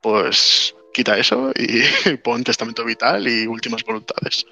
pues 0.00 0.74
quita 0.92 1.18
eso 1.18 1.52
y 1.54 2.16
pon 2.24 2.42
testamento 2.42 2.84
vital 2.84 3.28
y 3.28 3.46
últimas 3.46 3.84
voluntades. 3.84 4.46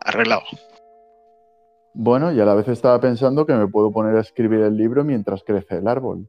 Arreglado. 0.00 0.42
Bueno, 1.94 2.32
y 2.32 2.40
a 2.40 2.44
la 2.44 2.54
vez 2.54 2.68
estaba 2.68 3.00
pensando 3.00 3.44
que 3.44 3.54
me 3.54 3.66
puedo 3.66 3.90
poner 3.90 4.16
a 4.16 4.20
escribir 4.20 4.60
el 4.60 4.76
libro 4.76 5.04
mientras 5.04 5.42
crece 5.42 5.78
el 5.78 5.88
árbol. 5.88 6.28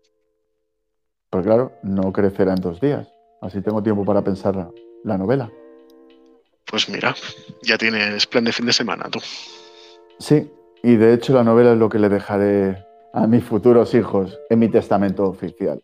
Pero 1.29 1.43
claro, 1.43 1.73
no 1.83 2.11
crecerá 2.11 2.53
en 2.53 2.61
dos 2.61 2.81
días. 2.81 3.07
Así 3.41 3.61
tengo 3.61 3.83
tiempo 3.83 4.03
para 4.03 4.23
pensar 4.23 4.71
la, 5.03 5.17
novela. 5.17 5.51
Pues 6.65 6.89
mira, 6.89 7.15
ya 7.61 7.77
tienes 7.77 8.25
plan 8.25 8.43
de 8.43 8.51
fin 8.51 8.65
de 8.65 8.73
semana 8.73 9.09
tú. 9.11 9.19
Sí, 10.17 10.51
y 10.83 10.95
de 10.95 11.13
hecho 11.13 11.33
la 11.33 11.43
novela 11.43 11.73
es 11.73 11.77
lo 11.77 11.89
que 11.89 11.99
le 11.99 12.09
dejaré 12.09 12.83
a 13.13 13.27
mis 13.27 13.43
futuros 13.43 13.93
hijos 13.93 14.39
en 14.49 14.59
mi 14.59 14.69
testamento 14.69 15.25
oficial. 15.25 15.81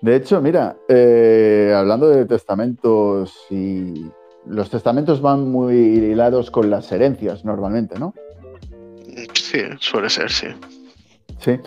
De 0.00 0.16
hecho, 0.16 0.40
mira, 0.40 0.76
eh, 0.88 1.74
hablando 1.76 2.08
de 2.08 2.24
testamentos 2.24 3.34
y 3.50 4.10
los 4.48 4.70
testamentos 4.70 5.20
van 5.20 5.50
muy 5.50 5.76
hilados 5.76 6.50
con 6.50 6.70
las 6.70 6.90
herencias 6.90 7.44
normalmente, 7.44 7.98
¿no? 7.98 8.14
Sí, 9.34 9.60
suele 9.80 10.08
ser, 10.08 10.30
sí. 10.30 10.46
Sí. 11.38 11.58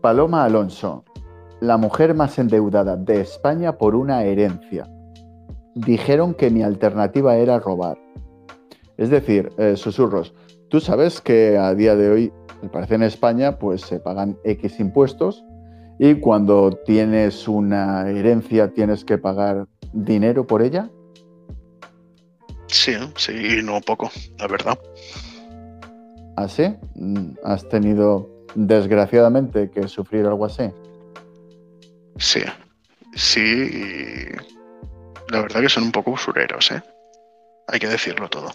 Paloma 0.00 0.44
Alonso, 0.44 1.04
la 1.60 1.76
mujer 1.76 2.14
más 2.14 2.38
endeudada 2.38 2.96
de 2.96 3.20
España 3.20 3.76
por 3.76 3.94
una 3.94 4.22
herencia. 4.24 4.88
Dijeron 5.74 6.34
que 6.34 6.50
mi 6.50 6.62
alternativa 6.62 7.36
era 7.36 7.58
robar. 7.58 7.98
Es 8.96 9.10
decir, 9.10 9.50
eh, 9.58 9.76
susurros, 9.76 10.34
tú 10.68 10.80
sabes 10.80 11.20
que 11.20 11.56
a 11.56 11.74
día 11.74 11.94
de 11.96 12.10
hoy, 12.10 12.32
me 12.62 12.68
parece 12.68 12.94
en 12.94 13.02
España, 13.02 13.58
pues 13.58 13.82
se 13.82 14.00
pagan 14.00 14.36
X 14.44 14.80
impuestos 14.80 15.44
y 15.98 16.14
cuando 16.16 16.72
tienes 16.84 17.46
una 17.48 18.08
herencia 18.08 18.72
tienes 18.72 19.04
que 19.04 19.18
pagar 19.18 19.66
dinero 19.92 20.46
por 20.46 20.62
ella. 20.62 20.90
Sí, 22.68 22.94
sí, 23.16 23.60
no 23.62 23.80
poco, 23.80 24.10
la 24.38 24.46
verdad 24.46 24.78
así? 26.44 26.74
Mm, 26.94 27.32
¿Has 27.44 27.68
tenido 27.68 28.28
desgraciadamente 28.54 29.70
que 29.70 29.88
sufrir 29.88 30.26
algo 30.26 30.46
así? 30.46 30.70
Sí, 32.16 32.42
sí, 33.14 33.40
y 33.40 35.32
la 35.32 35.42
verdad 35.42 35.60
que 35.60 35.68
son 35.68 35.84
un 35.84 35.92
poco 35.92 36.12
usureros, 36.12 36.70
¿eh? 36.70 36.82
Hay 37.68 37.78
que 37.78 37.88
decirlo 37.88 38.28
todo. 38.28 38.52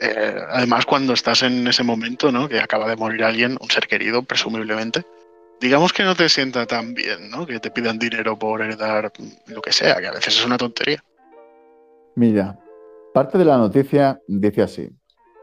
Eh, 0.00 0.36
además, 0.50 0.86
cuando 0.86 1.12
estás 1.12 1.42
en 1.42 1.66
ese 1.66 1.84
momento, 1.84 2.32
¿no? 2.32 2.48
Que 2.48 2.58
acaba 2.58 2.88
de 2.88 2.96
morir 2.96 3.22
alguien, 3.22 3.56
un 3.60 3.70
ser 3.70 3.86
querido, 3.86 4.22
presumiblemente, 4.22 5.04
digamos 5.60 5.92
que 5.92 6.02
no 6.02 6.16
te 6.16 6.28
sienta 6.28 6.66
tan 6.66 6.94
bien, 6.94 7.30
¿no? 7.30 7.46
Que 7.46 7.60
te 7.60 7.70
pidan 7.70 7.98
dinero 7.98 8.38
por 8.38 8.62
heredar 8.62 9.12
lo 9.46 9.60
que 9.60 9.72
sea, 9.72 9.96
que 9.96 10.08
a 10.08 10.12
veces 10.12 10.36
es 10.36 10.44
una 10.44 10.56
tontería. 10.56 11.02
Mira, 12.16 12.58
parte 13.12 13.38
de 13.38 13.44
la 13.44 13.58
noticia 13.58 14.20
dice 14.26 14.62
así. 14.62 14.90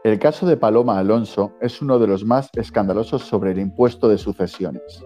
El 0.04 0.18
caso 0.18 0.46
de 0.46 0.56
Paloma 0.56 0.98
Alonso 0.98 1.52
es 1.60 1.82
uno 1.82 1.98
de 1.98 2.06
los 2.06 2.24
más 2.24 2.48
escandalosos 2.54 3.22
sobre 3.22 3.50
el 3.50 3.58
impuesto 3.58 4.08
de 4.08 4.18
sucesiones. 4.18 5.04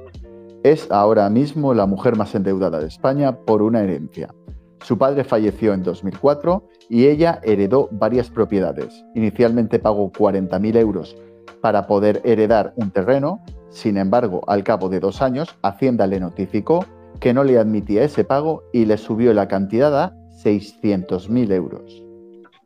Es 0.62 0.90
ahora 0.90 1.31
mismo 1.31 1.73
la 1.73 1.87
mujer 1.87 2.17
más 2.17 2.35
endeudada 2.35 2.81
de 2.81 2.88
España 2.88 3.35
por 3.35 3.62
una 3.62 3.81
herencia. 3.81 4.35
Su 4.83 4.99
padre 4.99 5.25
falleció 5.25 5.73
en 5.73 5.83
2004 5.83 6.62
y 6.90 7.07
ella 7.07 7.40
heredó 7.43 7.88
varias 7.93 8.29
propiedades. 8.29 9.05
Inicialmente 9.14 9.79
pagó 9.79 10.12
40.000 10.12 10.76
euros 10.76 11.17
para 11.62 11.87
poder 11.87 12.21
heredar 12.25 12.73
un 12.76 12.90
terreno, 12.90 13.40
sin 13.71 13.97
embargo, 13.97 14.43
al 14.49 14.64
cabo 14.64 14.88
de 14.88 15.00
dos 15.00 15.23
años, 15.23 15.57
Hacienda 15.62 16.07
le 16.07 16.21
notificó 16.21 16.85
que 17.21 17.33
no 17.33 17.45
le 17.45 17.59
admitía 17.59 18.02
ese 18.02 18.25
pago 18.25 18.64
y 18.73 18.85
le 18.85 18.97
subió 18.97 19.33
la 19.33 19.49
cantidad 19.49 19.99
a 19.99 20.14
600.000 20.43 21.52
euros. 21.52 22.10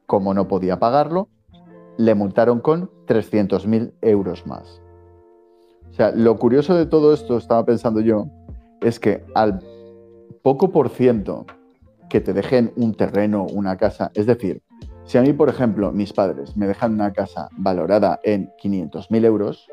Como 0.06 0.34
no 0.34 0.48
podía 0.48 0.78
pagarlo, 0.78 1.28
le 1.96 2.14
multaron 2.14 2.60
con 2.60 2.90
300.000 3.06 3.92
euros 4.02 4.46
más. 4.46 4.80
O 5.90 5.94
sea, 5.94 6.10
lo 6.10 6.36
curioso 6.38 6.74
de 6.74 6.86
todo 6.86 7.14
esto, 7.14 7.36
estaba 7.36 7.64
pensando 7.64 8.00
yo, 8.00 8.26
es 8.80 8.98
que 8.98 9.24
al 9.34 9.60
poco 10.42 10.72
por 10.72 10.88
ciento 10.88 11.46
que 12.08 12.20
te 12.20 12.32
dejen 12.32 12.72
un 12.76 12.94
terreno, 12.94 13.46
una 13.52 13.76
casa, 13.76 14.10
es 14.14 14.26
decir, 14.26 14.62
si 15.04 15.18
a 15.18 15.22
mí, 15.22 15.32
por 15.32 15.48
ejemplo, 15.48 15.92
mis 15.92 16.12
padres 16.12 16.56
me 16.56 16.66
dejan 16.66 16.94
una 16.94 17.12
casa 17.12 17.48
valorada 17.56 18.20
en 18.24 18.50
500.000 18.62 19.24
euros, 19.24 19.68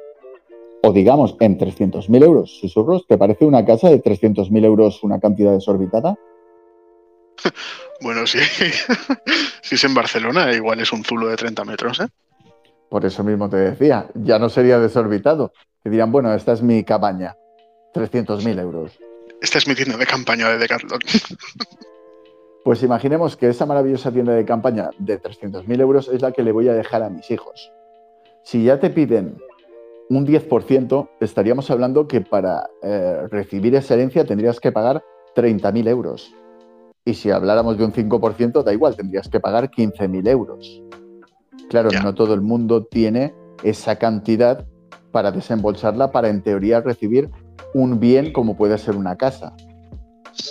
o 0.83 0.91
digamos 0.91 1.35
en 1.39 1.57
300.000 1.57 2.23
euros, 2.23 2.59
susurros, 2.59 3.05
¿te 3.07 3.17
parece 3.17 3.45
una 3.45 3.65
casa 3.65 3.89
de 3.89 4.01
300.000 4.01 4.65
euros 4.65 5.03
una 5.03 5.19
cantidad 5.19 5.53
desorbitada? 5.53 6.17
Bueno, 8.01 8.25
sí. 8.25 8.39
si 9.61 9.75
es 9.75 9.83
en 9.83 9.93
Barcelona, 9.93 10.51
igual 10.53 10.79
es 10.79 10.91
un 10.91 11.03
zulo 11.03 11.27
de 11.27 11.35
30 11.35 11.63
metros, 11.65 11.99
¿eh? 11.99 12.07
Por 12.89 13.05
eso 13.05 13.23
mismo 13.23 13.47
te 13.47 13.57
decía, 13.57 14.07
ya 14.15 14.39
no 14.39 14.49
sería 14.49 14.79
desorbitado. 14.79 15.53
Te 15.83 15.91
dirán, 15.91 16.11
bueno, 16.11 16.33
esta 16.33 16.53
es 16.53 16.63
mi 16.63 16.83
cabaña, 16.83 17.37
300.000 17.93 18.59
euros. 18.59 18.97
Esta 19.39 19.59
es 19.59 19.67
mi 19.67 19.75
tienda 19.75 19.97
de 19.97 20.07
campaña 20.07 20.49
de 20.49 20.57
Decathlon. 20.57 20.99
Pues 22.63 22.83
imaginemos 22.83 23.37
que 23.37 23.49
esa 23.49 23.65
maravillosa 23.65 24.11
tienda 24.11 24.33
de 24.33 24.45
campaña 24.45 24.91
de 24.99 25.19
300.000 25.19 25.81
euros 25.81 26.07
es 26.09 26.21
la 26.21 26.31
que 26.31 26.43
le 26.43 26.51
voy 26.51 26.69
a 26.69 26.75
dejar 26.75 27.01
a 27.01 27.09
mis 27.09 27.31
hijos. 27.31 27.71
Si 28.43 28.63
ya 28.63 28.79
te 28.79 28.91
piden 28.91 29.37
un 30.09 30.27
10%, 30.27 31.09
estaríamos 31.21 31.71
hablando 31.71 32.07
que 32.07 32.21
para 32.21 32.69
eh, 32.83 33.27
recibir 33.31 33.73
esa 33.73 33.95
herencia 33.95 34.25
tendrías 34.25 34.59
que 34.59 34.71
pagar 34.71 35.01
30.000 35.35 35.87
euros. 35.87 36.35
Y 37.05 37.15
si 37.15 37.31
habláramos 37.31 37.77
de 37.77 37.85
un 37.85 37.93
5%, 37.93 38.63
da 38.63 38.73
igual, 38.73 38.95
tendrías 38.95 39.27
que 39.27 39.39
pagar 39.39 39.71
15.000 39.71 40.27
euros. 40.27 40.81
Claro, 41.69 41.89
no 42.03 42.13
todo 42.13 42.33
el 42.33 42.41
mundo 42.41 42.85
tiene 42.85 43.33
esa 43.63 43.97
cantidad 43.97 44.65
para 45.11 45.31
desembolsarla 45.31 46.11
para, 46.11 46.29
en 46.29 46.41
teoría, 46.41 46.81
recibir 46.81 47.29
un 47.73 47.99
bien 47.99 48.33
como 48.33 48.55
puede 48.55 48.77
ser 48.77 48.95
una 48.95 49.15
casa. 49.17 49.53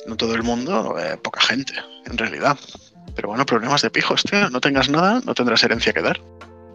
No 0.07 0.17
todo 0.17 0.35
el 0.35 0.43
mundo, 0.43 0.97
eh, 0.99 1.17
poca 1.23 1.41
gente, 1.41 1.73
en 2.07 2.19
realidad. 2.19 2.57
Pero 3.15 3.29
bueno, 3.29 3.45
problemas 3.47 3.83
de 3.83 3.91
pijos, 3.91 4.23
tío. 4.25 4.51
No 4.51 4.61
tengas 4.61 4.89
nada, 4.89 5.21
no 5.25 5.35
tendrás 5.35 5.63
herencia 5.65 5.93
que 5.93 6.03
dar. 6.03 6.21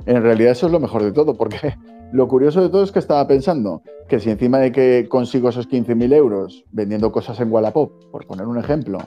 En 0.05 0.22
realidad 0.22 0.51
eso 0.51 0.67
es 0.67 0.72
lo 0.72 0.79
mejor 0.79 1.03
de 1.03 1.12
todo, 1.12 1.36
porque 1.36 1.75
lo 2.12 2.27
curioso 2.27 2.62
de 2.62 2.70
todo 2.70 2.84
es 2.84 2.91
que 2.91 3.00
estaba 3.00 3.27
pensando 3.27 3.82
que 4.08 4.20
si 4.20 4.29
encima 4.29 4.60
de 4.60 4.72
que 4.72 5.08
consigo 5.10 5.50
esos 5.50 5.67
15.000 5.67 6.13
euros 6.13 6.63
vendiendo 6.72 7.12
cosas 7.12 7.39
en 7.39 7.51
Wallapop, 7.51 7.91
por 8.12 8.27
poner 8.27 8.46
un 8.46 8.58
ejemplo, 8.58 9.00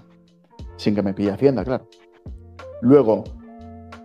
sin 0.79 0.95
que 0.95 1.03
me 1.03 1.13
pille 1.13 1.33
Hacienda, 1.33 1.65
claro. 1.65 1.87
Luego, 2.81 3.25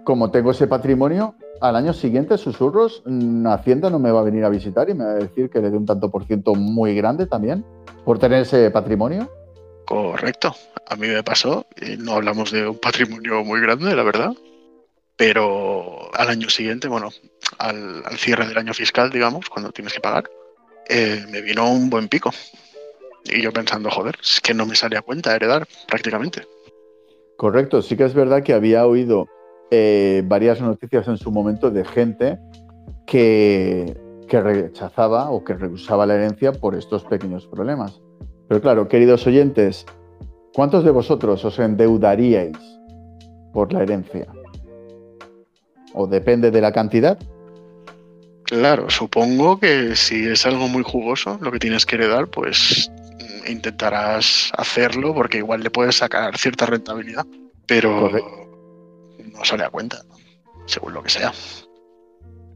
como 0.04 0.32
tengo 0.32 0.52
ese 0.52 0.68
patrimonio, 0.68 1.36
al 1.62 1.78
año 1.78 1.94
siguiente, 1.94 2.38
susurros, 2.38 3.04
mm, 3.06 3.48
Hacienda 3.48 3.90
no 3.90 4.00
me 4.00 4.12
va 4.12 4.20
a 4.20 4.24
venir 4.24 4.44
a 4.44 4.50
visitar 4.50 4.90
y 4.90 4.94
me 4.94 5.06
va 5.06 5.12
a 5.12 5.16
decir 5.16 5.50
que 5.50 5.62
le 5.62 5.70
dé 5.70 5.78
un 5.78 5.86
tanto 5.86 6.12
por 6.12 6.26
ciento 6.26 6.56
muy 6.56 6.94
grande 6.94 7.26
también 7.26 7.64
por 8.04 8.20
tener 8.20 8.42
ese 8.42 8.70
patrimonio. 8.72 9.32
Correcto. 9.86 10.54
A 10.90 10.96
mí 10.96 11.08
me 11.08 11.24
pasó, 11.24 11.66
y 11.82 11.96
no 11.98 12.14
hablamos 12.14 12.52
de 12.52 12.68
un 12.68 12.78
patrimonio 12.78 13.44
muy 13.46 13.62
grande, 13.62 13.96
la 13.96 14.04
verdad. 14.04 14.34
Pero 15.16 16.14
al 16.14 16.30
año 16.30 16.50
siguiente, 16.50 16.88
bueno, 16.88 17.10
al, 17.60 18.04
al 18.06 18.18
cierre 18.18 18.48
del 18.48 18.58
año 18.58 18.74
fiscal, 18.74 19.10
digamos, 19.10 19.48
cuando 19.50 19.72
tienes 19.72 19.94
que 19.94 20.02
pagar, 20.02 20.30
eh, 20.90 21.26
me 21.30 21.42
vino 21.42 21.70
un 21.70 21.90
buen 21.90 22.08
pico. 22.08 22.32
Y 23.26 23.42
yo 23.42 23.54
pensando, 23.54 23.90
joder, 23.90 24.18
es 24.22 24.42
que 24.42 24.54
no 24.54 24.66
me 24.66 24.76
sale 24.76 24.98
a 24.98 25.02
cuenta 25.02 25.36
heredar 25.36 25.68
prácticamente. 25.88 26.46
Correcto, 27.44 27.82
sí 27.82 27.98
que 27.98 28.06
es 28.06 28.14
verdad 28.14 28.42
que 28.42 28.54
había 28.54 28.88
oído 28.88 29.28
eh, 29.70 30.24
varias 30.26 30.62
noticias 30.62 31.10
en 31.10 31.18
su 31.18 31.30
momento 31.30 31.72
de 31.72 31.84
gente 31.84 32.40
que, 33.06 33.98
que 34.30 34.40
rechazaba 34.40 35.30
o 35.30 35.44
que 35.44 35.54
rehusaba 35.54 36.06
la 36.06 36.16
herencia 36.16 36.54
por 36.54 36.74
estos 36.74 37.04
pequeños 37.04 37.46
problemas. 37.48 38.02
Pero 38.48 38.62
claro, 38.62 38.88
queridos 38.88 39.28
oyentes, 39.28 39.86
¿cuántos 40.54 40.86
de 40.86 40.92
vosotros 40.92 41.44
os 41.44 41.60
endeudaríais 41.60 42.56
por 43.52 43.74
la 43.74 43.84
herencia? 43.84 44.26
¿O 45.94 46.08
depende 46.08 46.50
de 46.50 46.62
la 46.62 46.72
cantidad? 46.72 47.20
Claro, 48.44 48.90
supongo 48.90 49.60
que 49.60 49.98
si 49.98 50.30
es 50.30 50.46
algo 50.46 50.70
muy 50.70 50.84
jugoso 50.84 51.38
lo 51.42 51.52
que 51.52 51.60
tienes 51.60 51.86
que 51.86 51.96
heredar, 51.96 52.28
pues 52.30 52.90
intentarás 53.48 54.52
hacerlo 54.58 55.14
porque 55.14 55.38
igual 55.40 55.62
le 55.62 55.70
puedes 55.70 55.98
sacar 55.98 56.38
cierta 56.38 56.66
rentabilidad, 56.66 57.26
pero 57.66 58.00
Correcto. 58.00 58.30
no 59.34 59.46
sale 59.46 59.64
a 59.64 59.70
cuenta, 59.70 60.02
según 60.66 60.94
lo 60.94 61.04
que 61.04 61.10
sea. 61.10 61.32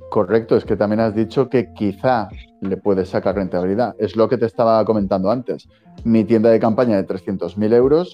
Correcto, 0.09 0.55
es 0.55 0.63
que 0.63 0.77
también 0.77 1.01
has 1.01 1.13
dicho 1.13 1.49
que 1.49 1.73
quizá 1.73 2.29
le 2.61 2.77
puedes 2.77 3.09
sacar 3.09 3.35
rentabilidad. 3.35 3.95
Es 3.99 4.15
lo 4.15 4.29
que 4.29 4.37
te 4.37 4.45
estaba 4.45 4.83
comentando 4.85 5.29
antes. 5.29 5.67
Mi 6.05 6.23
tienda 6.23 6.49
de 6.49 6.59
campaña 6.59 6.95
de 6.95 7.05
300.000 7.05 7.73
euros 7.73 8.13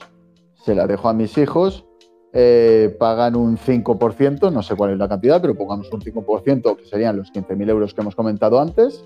se 0.66 0.74
la 0.74 0.88
dejo 0.88 1.10
a 1.10 1.14
mis 1.14 1.38
hijos, 1.38 1.86
eh, 2.32 2.96
pagan 3.00 3.36
un 3.36 3.58
5%, 3.58 4.52
no 4.52 4.64
sé 4.64 4.76
cuál 4.76 4.92
es 4.92 4.98
la 4.98 5.08
cantidad, 5.08 5.42
pero 5.42 5.56
pongamos 5.56 5.92
un 5.92 6.02
5%, 6.02 6.78
que 6.78 6.86
serían 6.86 7.18
los 7.18 7.32
15.000 7.32 7.70
euros 7.70 7.94
que 7.94 8.02
hemos 8.02 8.16
comentado 8.16 8.60
antes, 8.60 9.06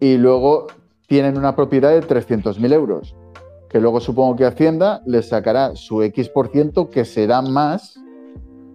y 0.00 0.16
luego 0.16 0.66
tienen 1.06 1.36
una 1.36 1.54
propiedad 1.54 1.90
de 1.90 2.02
300.000 2.02 2.72
euros, 2.72 3.14
que 3.68 3.80
luego 3.80 4.00
supongo 4.00 4.36
que 4.36 4.44
Hacienda 4.46 5.02
les 5.06 5.28
sacará 5.28 5.74
su 5.76 6.02
X%, 6.02 6.88
que 6.90 7.04
será 7.04 7.42
más 7.42 7.98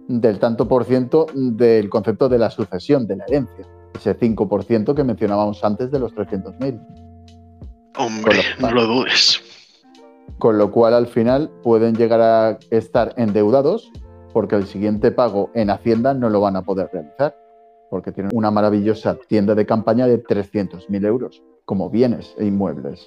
del 0.08 0.38
tanto 0.38 0.66
por 0.68 0.84
ciento 0.84 1.26
del 1.34 1.88
concepto 1.88 2.28
de 2.28 2.38
la 2.38 2.50
sucesión, 2.50 3.06
de 3.06 3.16
la 3.16 3.24
herencia. 3.26 3.66
Ese 3.94 4.16
5% 4.18 4.94
que 4.94 5.04
mencionábamos 5.04 5.62
antes 5.64 5.90
de 5.90 5.98
los 5.98 6.12
300.000. 6.14 6.80
Hombre, 7.98 8.36
lo- 8.58 8.68
no 8.68 8.74
lo 8.74 8.86
dudes. 8.86 9.40
Con 10.38 10.56
lo 10.58 10.70
cual 10.70 10.94
al 10.94 11.06
final 11.06 11.50
pueden 11.62 11.94
llegar 11.94 12.20
a 12.20 12.58
estar 12.70 13.12
endeudados 13.16 13.90
porque 14.32 14.54
el 14.56 14.66
siguiente 14.66 15.10
pago 15.10 15.50
en 15.54 15.70
Hacienda 15.70 16.14
no 16.14 16.30
lo 16.30 16.40
van 16.40 16.56
a 16.56 16.62
poder 16.62 16.88
realizar. 16.92 17.36
Porque 17.90 18.12
tienen 18.12 18.30
una 18.34 18.50
maravillosa 18.50 19.16
tienda 19.16 19.54
de 19.54 19.66
campaña 19.66 20.06
de 20.06 20.22
300.000 20.22 21.06
euros 21.06 21.42
como 21.64 21.90
bienes 21.90 22.34
e 22.38 22.46
inmuebles. 22.46 23.06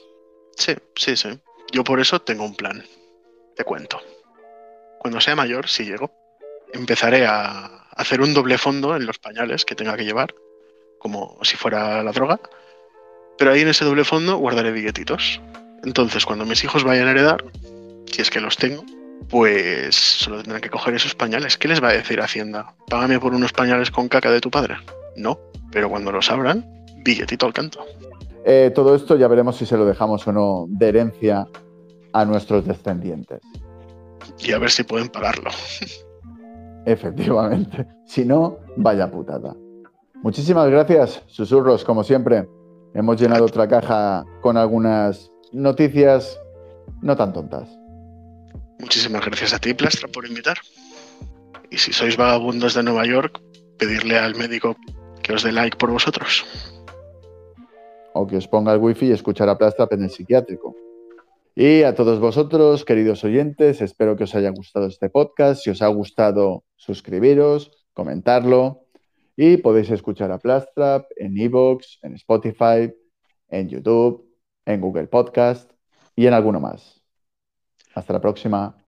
Sí, 0.55 0.73
sí, 0.95 1.15
sí. 1.15 1.29
Yo 1.71 1.83
por 1.83 1.99
eso 1.99 2.21
tengo 2.21 2.43
un 2.43 2.55
plan. 2.55 2.83
Te 3.55 3.63
cuento. 3.63 3.99
Cuando 4.99 5.19
sea 5.21 5.35
mayor, 5.35 5.67
si 5.67 5.85
llego, 5.85 6.11
empezaré 6.73 7.25
a 7.25 7.87
hacer 7.91 8.21
un 8.21 8.33
doble 8.33 8.57
fondo 8.57 8.95
en 8.95 9.05
los 9.05 9.19
pañales 9.19 9.65
que 9.65 9.75
tenga 9.75 9.95
que 9.95 10.05
llevar, 10.05 10.33
como 10.99 11.37
si 11.43 11.55
fuera 11.55 12.03
la 12.03 12.11
droga. 12.11 12.39
Pero 13.37 13.51
ahí 13.51 13.61
en 13.61 13.69
ese 13.69 13.85
doble 13.85 14.03
fondo 14.03 14.37
guardaré 14.37 14.71
billetitos. 14.71 15.41
Entonces, 15.83 16.25
cuando 16.25 16.45
mis 16.45 16.63
hijos 16.63 16.83
vayan 16.83 17.07
a 17.07 17.11
heredar, 17.11 17.43
si 18.05 18.21
es 18.21 18.29
que 18.29 18.39
los 18.39 18.57
tengo, 18.57 18.83
pues 19.29 19.95
solo 19.95 20.41
tendrán 20.41 20.61
que 20.61 20.69
coger 20.69 20.93
esos 20.93 21.15
pañales. 21.15 21.57
¿Qué 21.57 21.67
les 21.67 21.81
va 21.81 21.89
a 21.89 21.93
decir 21.93 22.21
Hacienda? 22.21 22.75
Págame 22.89 23.19
por 23.19 23.33
unos 23.33 23.51
pañales 23.53 23.91
con 23.91 24.07
caca 24.07 24.31
de 24.31 24.41
tu 24.41 24.51
padre. 24.51 24.75
No, 25.15 25.39
pero 25.71 25.89
cuando 25.89 26.11
los 26.11 26.29
abran, 26.29 26.65
billetito 27.03 27.45
al 27.45 27.53
canto. 27.53 27.85
Eh, 28.45 28.71
todo 28.75 28.95
esto 28.95 29.15
ya 29.15 29.27
veremos 29.27 29.55
si 29.55 29.65
se 29.65 29.77
lo 29.77 29.85
dejamos 29.85 30.27
o 30.27 30.31
no 30.31 30.65
de 30.67 30.89
herencia 30.89 31.47
a 32.11 32.25
nuestros 32.25 32.65
descendientes. 32.65 33.39
Y 34.39 34.51
a 34.51 34.59
ver 34.59 34.69
si 34.69 34.83
pueden 34.83 35.09
pagarlo. 35.09 35.49
Efectivamente. 36.85 37.87
Si 38.05 38.25
no, 38.25 38.57
vaya 38.75 39.09
putada. 39.09 39.55
Muchísimas 40.21 40.69
gracias, 40.69 41.23
susurros, 41.27 41.83
como 41.83 42.03
siempre. 42.03 42.47
Hemos 42.93 43.19
llenado 43.19 43.45
otra 43.45 43.67
caja 43.67 44.23
con 44.41 44.57
algunas 44.57 45.31
noticias 45.51 46.39
no 47.01 47.15
tan 47.15 47.33
tontas. 47.33 47.67
Muchísimas 48.79 49.25
gracias 49.25 49.53
a 49.53 49.59
ti, 49.59 49.73
Plastra, 49.73 50.07
por 50.07 50.25
invitar. 50.25 50.57
Y 51.69 51.77
si 51.77 51.93
sois 51.93 52.17
vagabundos 52.17 52.73
de 52.73 52.83
Nueva 52.83 53.05
York, 53.05 53.41
pedirle 53.77 54.17
al 54.17 54.35
médico 54.35 54.75
que 55.21 55.33
os 55.33 55.43
dé 55.43 55.51
like 55.51 55.77
por 55.77 55.91
vosotros. 55.91 56.45
O 58.13 58.27
que 58.27 58.37
os 58.37 58.47
ponga 58.47 58.73
el 58.73 58.79
wifi 58.79 59.07
y 59.07 59.11
escuchar 59.11 59.49
a 59.49 59.57
Plastrap 59.57 59.91
en 59.93 60.03
el 60.03 60.09
psiquiátrico. 60.09 60.75
Y 61.55 61.83
a 61.83 61.93
todos 61.93 62.19
vosotros, 62.19 62.83
queridos 62.83 63.23
oyentes, 63.23 63.81
espero 63.81 64.15
que 64.15 64.23
os 64.23 64.35
haya 64.35 64.49
gustado 64.49 64.87
este 64.87 65.09
podcast. 65.09 65.63
Si 65.63 65.69
os 65.69 65.81
ha 65.81 65.87
gustado, 65.87 66.63
suscribiros, 66.75 67.71
comentarlo. 67.93 68.85
Y 69.35 69.57
podéis 69.57 69.89
escuchar 69.89 70.31
a 70.31 70.39
Plastrap 70.39 71.05
en 71.15 71.37
Evox, 71.37 71.99
en 72.03 72.15
Spotify, 72.15 72.93
en 73.49 73.69
YouTube, 73.69 74.27
en 74.65 74.81
Google 74.81 75.07
Podcast 75.07 75.71
y 76.15 76.27
en 76.27 76.33
alguno 76.33 76.59
más. 76.59 77.02
Hasta 77.93 78.13
la 78.13 78.21
próxima. 78.21 78.82